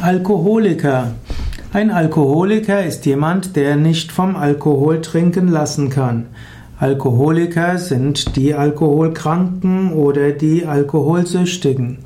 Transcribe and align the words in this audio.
Alkoholiker. 0.00 1.14
Ein 1.72 1.90
Alkoholiker 1.90 2.84
ist 2.84 3.04
jemand, 3.04 3.56
der 3.56 3.74
nicht 3.74 4.12
vom 4.12 4.36
Alkohol 4.36 5.00
trinken 5.00 5.48
lassen 5.48 5.90
kann. 5.90 6.26
Alkoholiker 6.78 7.78
sind 7.78 8.36
die 8.36 8.54
Alkoholkranken 8.54 9.92
oder 9.92 10.30
die 10.30 10.66
Alkoholsüchtigen. 10.66 11.98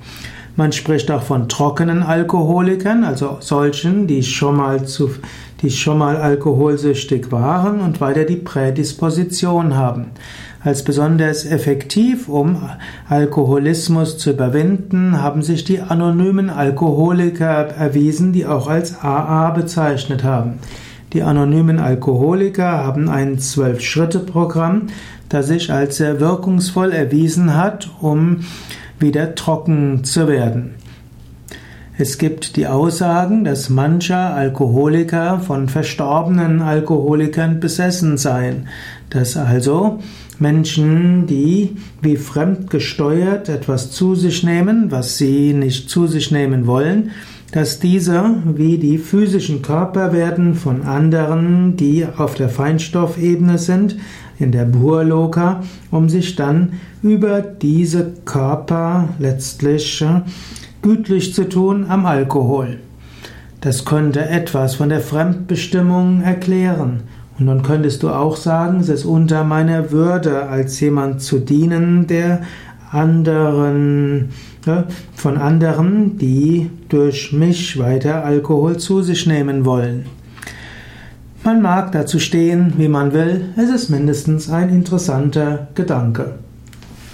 Man 0.54 0.72
spricht 0.72 1.10
auch 1.10 1.22
von 1.22 1.48
trockenen 1.48 2.02
Alkoholikern, 2.02 3.04
also 3.04 3.38
solchen, 3.40 4.06
die 4.06 4.22
schon 4.22 4.56
mal 4.56 4.84
zu, 4.84 5.10
die 5.62 5.70
schon 5.70 5.96
mal 5.96 6.16
alkoholsüchtig 6.16 7.32
waren 7.32 7.80
und 7.80 8.02
weiter 8.02 8.24
die 8.24 8.36
Prädisposition 8.36 9.76
haben. 9.76 10.08
Als 10.62 10.84
besonders 10.84 11.46
effektiv, 11.46 12.28
um 12.28 12.68
Alkoholismus 13.08 14.18
zu 14.18 14.30
überwinden, 14.30 15.22
haben 15.22 15.42
sich 15.42 15.64
die 15.64 15.80
anonymen 15.80 16.50
Alkoholiker 16.50 17.68
erwiesen, 17.68 18.32
die 18.32 18.46
auch 18.46 18.68
als 18.68 19.02
AA 19.02 19.50
bezeichnet 19.50 20.22
haben. 20.22 20.58
Die 21.14 21.22
anonymen 21.22 21.78
Alkoholiker 21.78 22.84
haben 22.84 23.08
ein 23.08 23.38
Zwölf-Schritte-Programm, 23.38 24.88
das 25.30 25.48
sich 25.48 25.72
als 25.72 25.96
sehr 25.96 26.20
wirkungsvoll 26.20 26.92
erwiesen 26.92 27.56
hat, 27.56 27.90
um 28.00 28.44
wieder 29.02 29.34
trocken 29.34 30.04
zu 30.04 30.28
werden. 30.28 30.76
Es 32.02 32.18
gibt 32.18 32.56
die 32.56 32.66
Aussagen, 32.66 33.44
dass 33.44 33.70
mancher 33.70 34.34
Alkoholiker 34.34 35.38
von 35.38 35.68
verstorbenen 35.68 36.60
Alkoholikern 36.60 37.60
besessen 37.60 38.18
seien, 38.18 38.66
dass 39.10 39.36
also 39.36 40.00
Menschen, 40.40 41.28
die 41.28 41.76
wie 42.00 42.16
fremdgesteuert 42.16 43.48
etwas 43.48 43.92
zu 43.92 44.16
sich 44.16 44.42
nehmen, 44.42 44.90
was 44.90 45.16
sie 45.16 45.52
nicht 45.52 45.90
zu 45.90 46.08
sich 46.08 46.32
nehmen 46.32 46.66
wollen, 46.66 47.12
dass 47.52 47.78
diese 47.78 48.34
wie 48.46 48.78
die 48.78 48.98
physischen 48.98 49.62
Körper 49.62 50.12
werden 50.12 50.56
von 50.56 50.82
anderen, 50.82 51.76
die 51.76 52.04
auf 52.16 52.34
der 52.34 52.48
Feinstoffebene 52.48 53.58
sind, 53.58 53.94
in 54.40 54.50
der 54.50 54.64
Burloka, 54.64 55.62
um 55.92 56.08
sich 56.08 56.34
dann 56.34 56.72
über 57.00 57.42
diese 57.42 58.12
Körper 58.24 59.10
letztlich 59.20 60.04
gütlich 60.82 61.34
zu 61.34 61.48
tun 61.48 61.86
am 61.88 62.06
Alkohol. 62.06 62.78
Das 63.60 63.84
könnte 63.84 64.28
etwas 64.28 64.74
von 64.74 64.88
der 64.88 65.00
Fremdbestimmung 65.00 66.22
erklären. 66.22 67.04
Und 67.38 67.46
dann 67.46 67.62
könntest 67.62 68.02
du 68.02 68.10
auch 68.10 68.36
sagen, 68.36 68.80
es 68.80 68.88
ist 68.88 69.04
unter 69.04 69.44
meiner 69.44 69.90
Würde, 69.90 70.48
als 70.48 70.78
jemand 70.80 71.22
zu 71.22 71.38
dienen, 71.38 72.06
der 72.06 72.42
anderen, 72.90 74.30
von 75.14 75.38
anderen, 75.38 76.18
die 76.18 76.70
durch 76.88 77.32
mich 77.32 77.78
weiter 77.78 78.24
Alkohol 78.24 78.76
zu 78.76 79.02
sich 79.02 79.26
nehmen 79.26 79.64
wollen. 79.64 80.06
Man 81.44 81.62
mag 81.62 81.90
dazu 81.92 82.18
stehen, 82.20 82.74
wie 82.76 82.88
man 82.88 83.12
will, 83.12 83.46
es 83.56 83.70
ist 83.70 83.88
mindestens 83.88 84.50
ein 84.50 84.68
interessanter 84.68 85.68
Gedanke. 85.74 86.34